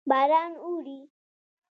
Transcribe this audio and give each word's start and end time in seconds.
باران 0.09 0.51
اوري. 0.65 0.99